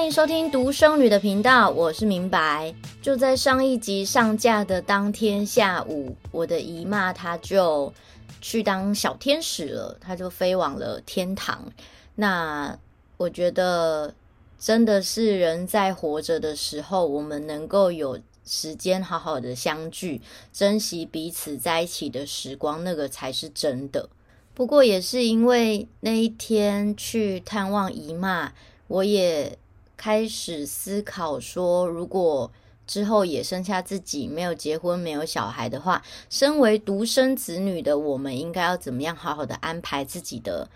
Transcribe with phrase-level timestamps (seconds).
[0.00, 2.74] 欢迎收听独生女的频道，我是明白。
[3.02, 7.92] 就在上一集上架的当天下午，我的姨妈她就
[8.40, 11.70] 去当小天使了，她就飞往了天堂。
[12.14, 12.78] 那
[13.18, 14.14] 我觉得
[14.58, 24.08] 真的是人在活着的时候，我们能够有时间好好的相聚，珍惜彼此在一起的时光，那个才是真的。
[24.54, 28.54] 不过也是因为那一天去探望姨妈。
[28.88, 29.56] 我也
[30.00, 32.50] 开始思考说，如果
[32.86, 40.70] 之后也生下自己没有结婚、没有小孩的话，身为独生子女的我们，应该要怎么样好好的安排自己的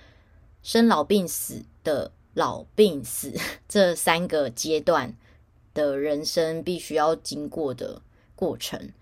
[0.62, 3.33] 生老病死的老病死
[3.66, 5.16] 这三个阶段
[5.72, 8.02] 的人生必须要经过的
[8.36, 8.92] 过程。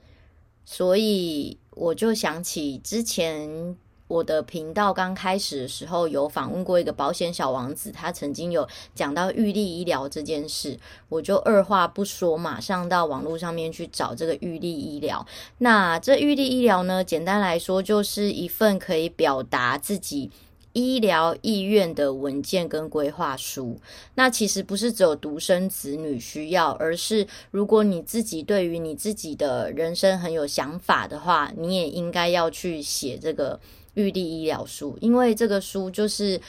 [0.64, 3.76] 所以我就想起之前。
[4.13, 15.27] 我的频道刚开始的时候有访问过一个保险小王子，他曾经有讲到预立医疗这件事，我就二话不说，马上到网络上面去找这个预立医疗。
[15.57, 20.30] 那这预立医疗呢，简单来说就是一份可以表达自己
[20.74, 23.80] 医疗意愿的文件跟规划书。
[24.16, 33.59] 那其实不是只有独生子女需要，而是如果你自己对于你自己的人生很有想法的话，你也应该要去写这个。
[33.95, 36.40] 预立医疗书，因为这个书就是，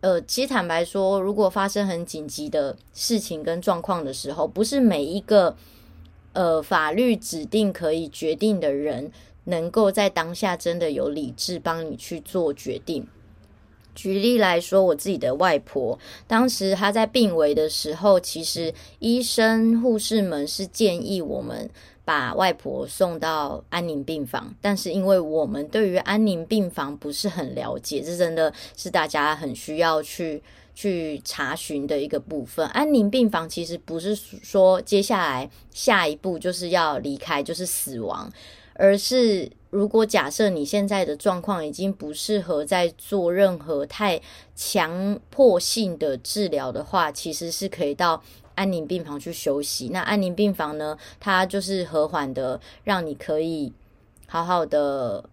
[0.00, 5.54] 呃，其实坦白说，如果发生很紧急的事情跟状况的时候，不是每一个
[6.32, 9.12] 呃法律指定可以决定的人，
[9.44, 13.06] 能够在当下真的有理智帮你去做决定。
[13.94, 21.68] 举例来说，我自己的外婆，当时她在病危的时候，其实医生护士们是建议我们。
[22.10, 30.42] 把外婆送到安宁病房，但是因为我们对于安宁病房不是很了解，这真的是大家很需要去
[30.74, 32.66] 去查询的一个部分。
[32.70, 38.28] 安宁病房其实不是说接下来下一步就是要离开，就是死亡，
[38.74, 44.20] 而是如果假设你现在的状况已经不适合再做任何太
[44.56, 48.20] 强迫性的治疗的话，其实是可以到。
[48.60, 50.98] 安宁病房去休息，那安宁病房呢？
[51.18, 53.72] 它就是和缓的，让你可以
[54.26, 55.24] 好好的，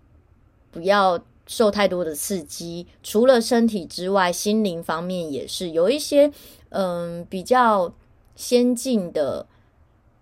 [0.71, 2.87] 不要受太多的刺激。
[3.03, 6.31] 除了身体之外，心灵方面也是有一些
[6.69, 7.93] 嗯比较
[8.37, 9.45] 先进的。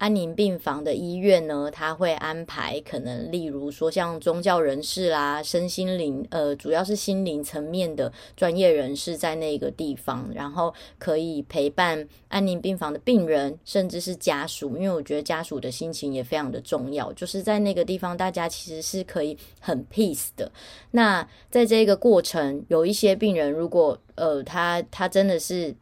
[0.05, 17.11] 安宁病房的医院呢，他会安排可能，例如说像宗教人士啦、身心灵，呃，主要是心灵层面的专业人士在那个地方，然后可以陪伴安宁病房的病人，甚至是家属，因为我觉得家属的心情也非常的重要。
[17.13, 20.51] 就是在那个地方，大家其实是可以很 peace 的。
[20.91, 25.75] 那在这个过程，有一些病人，如果呃，他他真的是。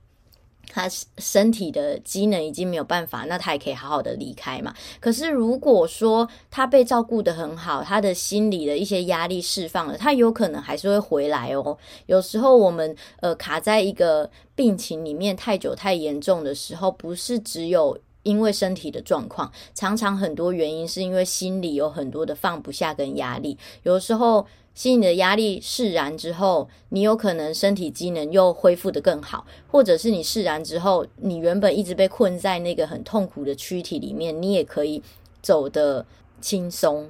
[0.69, 4.73] 他身体的机能已经没有办法，那他也可以好好的离开嘛。
[4.99, 11.77] 可是如果说他被照顾得很好，他的心理的一些压力释放了，他有可能还是会回来哦。
[12.07, 23.57] 有时候我们呃卡在一个病情里面太久太严重的时候，不是只有因为身体的状况，常常很多原因是因为心里有很多的放不下跟压力。
[23.83, 24.47] 有时候。
[24.75, 35.03] 心里的压力释然之后，你有可能身体机能又恢复得更好，或者是你释然之后，你原本一直被困在那个很痛苦的躯体里面，你也可以
[35.43, 36.03] 走得
[36.41, 37.07] 轻松。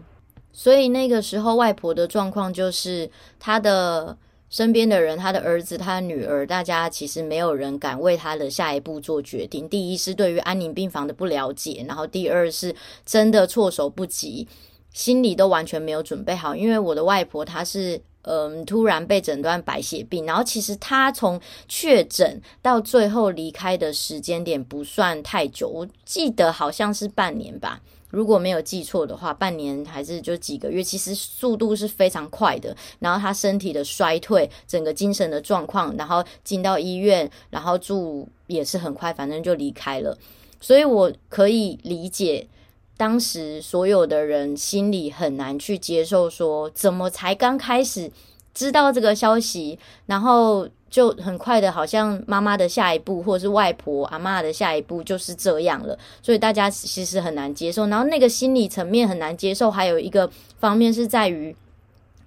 [0.51, 3.09] 所以那个时候，外婆的状况就是，
[3.39, 4.17] 她的
[4.53, 9.67] 身边的人，他的儿子、他的女儿，大家其实没有人敢为他的下一步做决定。
[9.67, 14.47] 第一是对于安宁病房的不了解，然后第二是真的措手不及。
[14.91, 27.81] 心里都完全没有准备好，因为我的外婆她是嗯突然被诊断白血病，然后其实她从确诊到最后离开的时间点不算太久，我记得好像是半年吧，
[28.13, 32.77] 如果没有记错的话，半年还是就几个月，其实速度是非常快的。
[32.99, 40.15] 然后他身体的衰退，整个精神的状况，然后进到医院，然后住也是很快，反正就离开了，
[40.61, 42.47] 所以我可以理解。
[42.95, 48.11] 当时所有的人心里很难去接受，说怎么才刚开始
[48.53, 57.87] 知道这个消息，然后就很快的，好像妈妈的下一步，或者是外婆、阿妈的下一步就是这样了，所以大家其实很难接受。
[57.87, 60.29] 然后那个心理层面很难接受，还有一个
[60.59, 61.55] 方面是在于。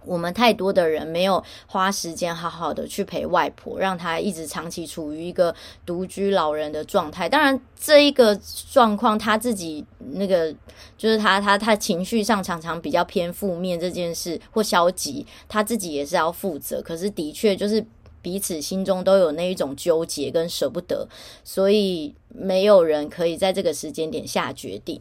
[0.09, 5.53] 我们太多的人没有花时间好好的去陪外婆，让她一直长期处于一个
[5.85, 7.29] 独居老人的状态。
[7.29, 8.39] 当然，这一个
[8.71, 10.55] 状况他自己那个
[10.97, 16.81] 就是他他他情绪上常常比较偏负面这件事或消极，他自己也是要负责。
[16.81, 17.85] 可是的确就是。
[18.26, 21.06] 彼此心中都有那一种纠结跟舍不得，
[21.44, 25.00] 所以没有人可以在这个时间点下决定。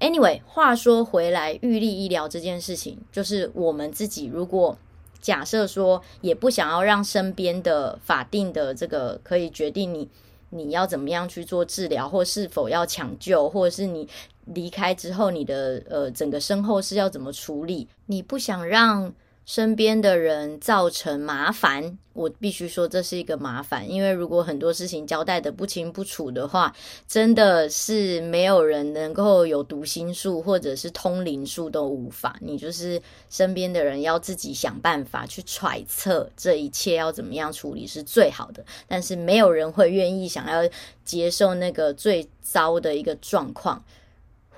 [0.00, 4.76] Anyway，话说回来，预立医疗这件事情，就是我们自己如果
[5.20, 10.08] 假设说，也不想要让身边的法定的这个可以决定你
[10.50, 14.08] 你要怎么样去做治疗，或是否要抢救，或者是你
[14.46, 19.14] 离开之后你的呃整个身后事要怎么处理，你不想让。
[19.48, 32.36] 身边的人造成麻烦，我必须说这是一个麻烦，因为如果很多事情交代得不清不楚的话，真的是没有人能够有读心术或者是通灵术都无法。
[32.42, 33.00] 你就是
[33.30, 40.68] 身边的人要自己想办法去揣测这一切要怎么样处理是最好的，但是没有人会愿意想要
[41.06, 43.82] 接受那个最糟的一个状况。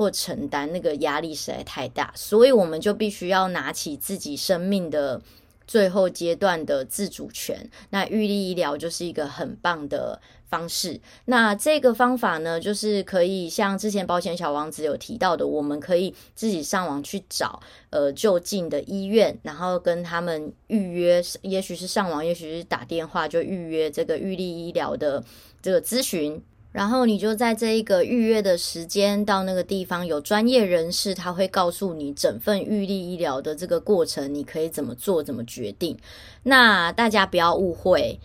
[0.01, 5.21] 或承担那个压力实在太大，所以我们就必须要拿起自己生命的
[5.67, 7.69] 最后阶段的自主权。
[7.91, 10.19] 那预立医疗就是一个很棒的
[10.49, 10.99] 方式。
[11.27, 17.61] 那这个方法呢，就是可以像之前保险小王子有提到的，我们可以自己上网去找
[17.91, 25.23] 呃就近的医院，然后跟他们预约，也许是上网，也许是打电话，就预约这个预立医疗的
[25.61, 26.43] 这个咨询。
[26.73, 35.99] 然后你就在这一个预约的时间到那个地方，有专业人士他会告诉你整份预立医疗的这个过程，你可以怎么做，怎么决定。
[36.45, 38.21] 那大家不要误会，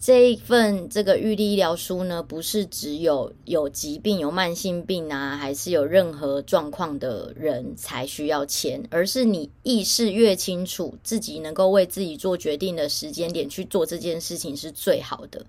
[0.00, 15.44] 这一份这个预立医疗书呢，不是只有有疾病、有慢性病啊，还是有任何状况的人才需要签，而是你意识越清楚，自己能够为自己做决定的时间点去做这件事情是最好的。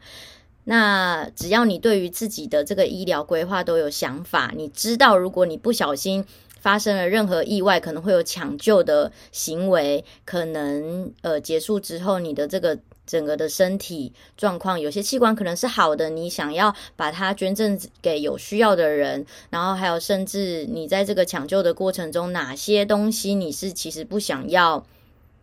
[0.63, 6.23] 那只要你对于自己的这个医疗规划都有想法，你知道如果你不小心
[6.59, 12.77] 发生了任何意外，可能会有抢救的行为，可能呃结束之后你的这个
[13.07, 24.85] 整个的身体状况，有些器官可能是好的，你想要把它捐赠给有需要的人，然后还有甚至你在这个抢救的过程中，哪些东西你是其实不想要。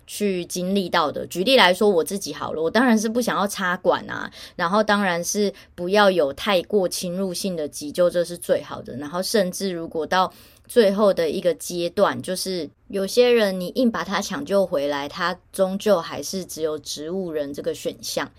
[0.06, 8.96] 去经历到的，举例来说，我自己好了，我当然是不想要插管啊，然后当然是不要有太过侵入性的急救，这是最好的。
[8.96, 10.32] 然后甚至如果到
[10.66, 18.30] 最后的一个阶段，就是有些人你硬把他抢救回来，他终究还是只有植物人这个选项。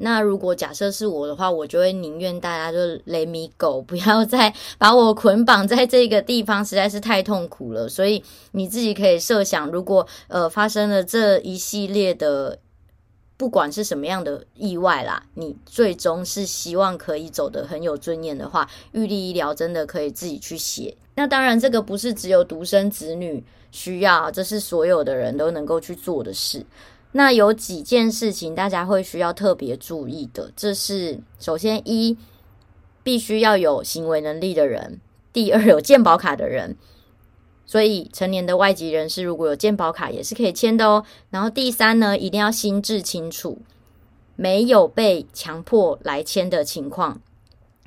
[0.00, 7.88] 那如果假设是我的话，我就会宁愿大家就 let me go，不要再 把我捆绑在这个地方，实在是太痛苦了。
[7.88, 8.22] 所以
[8.52, 12.56] 你自己可以设想，如果呃发生了这一系列的，
[13.36, 20.96] 不管是什么样的意外啦，你最终是希望可以走得很有尊严的话，预立医疗真的可以自己去写。
[21.16, 23.42] 那当然，这个不是只有独生子女
[23.72, 26.64] 需要，这是所有的人都能够去做的事。
[27.12, 32.16] 那有几件事情大家会需要特别注意的，这是首先一，
[33.02, 34.98] 必须要有行为能力的人；
[35.32, 36.76] 第二，有健保卡的人。
[37.64, 41.04] 所以成年的外籍人士如果有健保卡也是可以签的哦。
[41.28, 43.58] 然后第三呢，一定要心智清楚，
[44.36, 47.20] 没有被强迫来签的情况，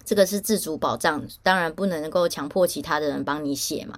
[0.04, 3.98] 这个是自主保障，当然不能够强迫其他的人帮你写嘛。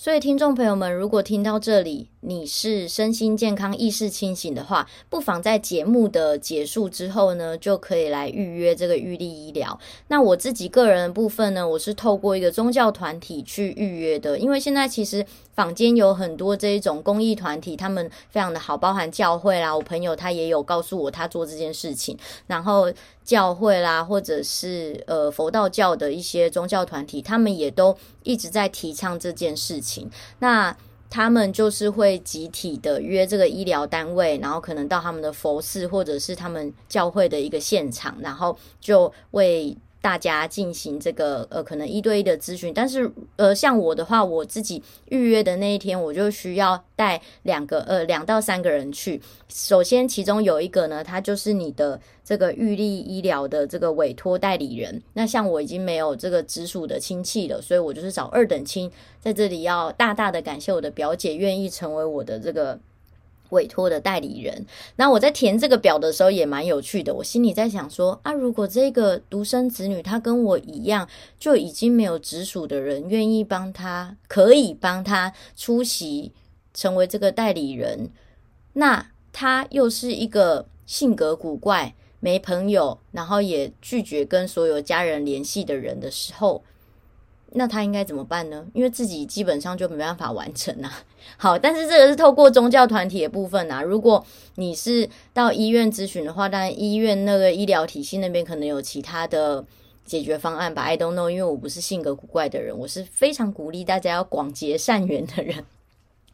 [0.00, 9.76] 所以，听众朋友们，如果听到这里，你是身心健康、意识清醒的话，不妨在节目的结束之后呢，就可以来预约这个预立医疗。
[10.06, 15.26] 那我自己个人的部分呢，我是透过一个宗教团体去预约的，因为现在其实
[15.56, 22.88] 坊间有很多这一种公益团体，他们非常的好，包含教会啦，我朋友他也有告诉我他做这件事情，然后
[23.24, 27.96] 教会啦，或者是呃佛道教的一些宗教团体，他们也都
[28.28, 30.10] 一直在提倡这件事情。
[30.40, 30.76] 那
[31.08, 49.20] 他们就是会集体的约这个医疗单位，然后可能到他们的佛寺或者是他们教会的一个现场，然后就为大家进行这个呃可能一对一的咨询，但是呃像我的话，我自己预约的那一天，我就需要带两个呃两到三个人去。
[49.48, 55.02] 首先，其中有一个呢，他就是你的这个预立医疗的这个委托代理人。
[55.14, 58.90] 那像我已经没有这个直属的亲戚了，所以我就是找二等亲。
[59.20, 62.78] 在这里要大大的感谢我的表姐愿意成为我的这个。
[63.50, 67.14] 委托的代理人，那我在填这个表的时候也蛮有趣的。
[67.14, 76.32] 我心里在想说啊，如果这个独生子女他跟我一样，就已经没有直属的人愿意帮他，可以帮他出席
[76.74, 78.10] 成为这个代理人，
[78.74, 86.62] 那他又是一个性格古怪、没朋友，然后也拒绝跟所有家人联系的人的时候，
[87.52, 88.66] 那他应该怎么办呢？
[88.74, 91.04] 因为自己基本上就没办法完成啊。
[91.36, 93.82] 好，但是这个是透过宗教团体的部分啊。
[93.82, 94.24] 如果
[94.56, 99.64] 你是到医院咨询的话，当然医院那个医疗体系那边可能有其他的
[100.04, 100.82] 解决方案吧。
[100.82, 105.64] I don't know，因为我不是性格古怪的人，我是非常鼓励大家要广结善缘的人。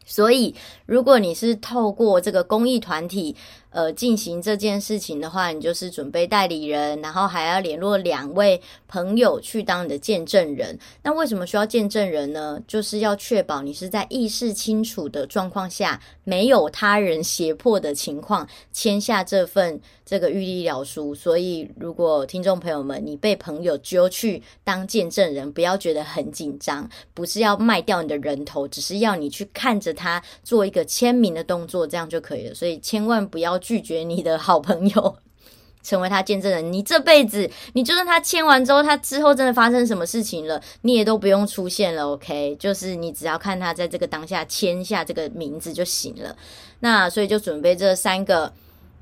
[0.07, 0.53] 所以，
[0.85, 3.35] 如果你是透过这个公益团体，
[3.75, 10.79] 呃，进行这件事情的话，你就是准备代理人，然后还要联络两位朋友去当你的见证人。
[11.03, 12.57] 那为什么需要见证人呢？
[12.65, 21.13] 就是要确保你是在意识清楚的状况下，没有他人胁迫的情况，签下这份这个预立医疗书。
[21.13, 32.55] 所以，如果听众朋友们你被朋友揪去当见证人，不要觉得很紧张，不是要卖掉你的人头，只是要你去看着他做一个签名的动作，这样就可以了。
[32.55, 33.59] 所以，千万不要。
[33.65, 35.15] 拒绝你的好朋友
[35.81, 42.07] 成为他见证人，你这辈子，你就算他签完之后，他之后真的发生什么事情了，你也都不用出现了。
[42.11, 46.35] OK，就是你只要看他在这个当下签下这个名字就行了。
[46.81, 48.53] 那所以就准备这三个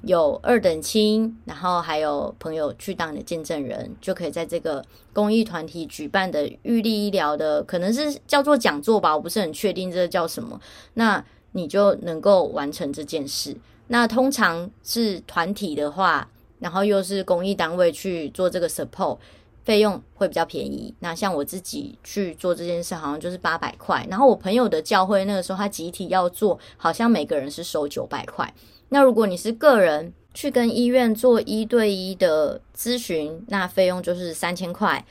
[0.03, 10.59] 有二等亲，然后还有朋友去当你的见证人，就可以在这个公益团体举办的预立医疗的，可能是叫做讲座吧，我不是很确定这叫什么。
[10.95, 13.55] 那你就能够完成这件事。
[13.93, 19.19] 那通常是团体的话，然后又是公益单位去做这个 support，
[19.63, 20.91] 费用会比较便宜。
[20.97, 24.03] 那像我自己去做这件事，好像就是八百块。
[24.09, 28.51] 然后我朋友的教会那个时候他集体要做，好像每个人是收九百块。
[28.89, 35.05] 那如果你是个人去跟医院做一对一的咨询，那费用就是三千块，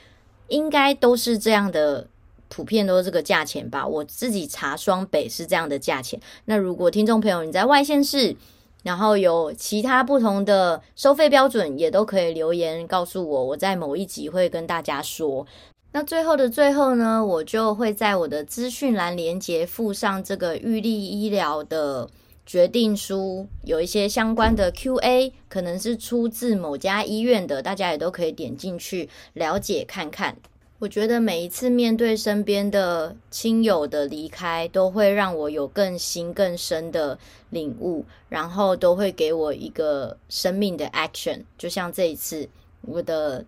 [0.49, 2.09] 应该都是这样的。
[2.49, 3.87] 普遍都是这个价钱吧。
[3.87, 6.21] 我自己查双北是这样的价钱。
[6.45, 8.37] 那如果听众朋友你在外县市，
[8.83, 15.47] 然后有其他不同的收费标准，也都可以留言告诉我，我在某一集会跟大家说。
[15.93, 22.09] 那最后的最后呢，我就会在我的资讯栏连接附上这个预立医疗的
[22.47, 30.37] 决定书，有一些相关的 QA，可能是出自某家医院的，大家也都可以点进去了解看看。
[30.83, 37.17] 我觉得每一次面对身边的亲友的离开，都会让我有更新更深的
[37.51, 41.45] 领悟，然后都会给我一个生命的 action。
[41.57, 42.49] 就像这一次，
[42.81, 43.45] 我的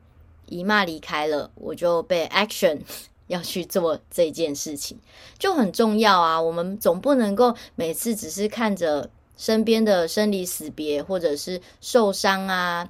[0.47, 2.79] 姨妈离开了，我就被 action
[3.27, 4.97] 要去做这件事情，
[5.37, 6.41] 就很重要啊。
[6.41, 12.89] 我们总不能够每次只是看着身边的生离死别，或者是受伤啊。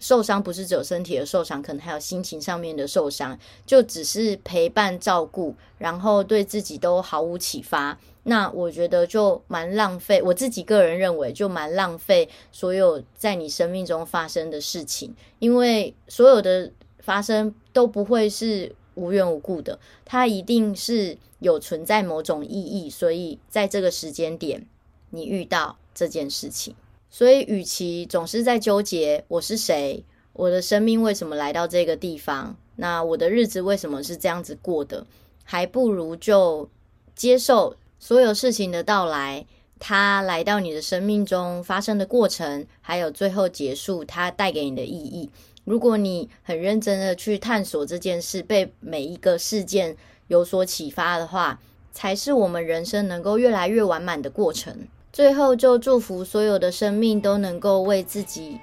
[0.00, 3.38] 受伤不是只有身体的受伤，可能还有心情上面的受伤。
[3.64, 10.22] 就只是陪伴照顾，然后对自己都毫无启发，那我觉得就蛮浪费。
[10.22, 22.88] 我自己个人认为，就蛮浪费所有在你生命中发生的事情，因为所有的发生都不会是无缘无故的，它一定是有存在某种意义。
[22.88, 24.66] 所以在这个时间点，
[25.10, 26.74] 你遇到这件事情。
[27.10, 35.04] 所以，与其总是在纠结我是谁，我的生命为什么来到这个地方，那我的日子为什么是这样子过的，
[35.42, 36.70] 还不如就
[37.16, 39.44] 接受所有事情的到来，
[39.80, 45.28] 它来到你的生命中发生的过程，还有最后结束它带给你的意义。
[45.64, 49.96] 如果你很认真的去探索这件事，被每一个事件
[50.28, 51.60] 有所启发的话，
[51.92, 54.86] 才是我们人生能够越来越完满的过程。
[55.12, 58.58] 最后，就祝福所有的生命都能够为自己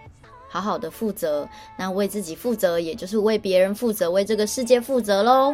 [0.47, 1.47] 好好的负责。
[1.77, 5.53] 那为自己负责，也就是为别人负责，为这个世界负责喽。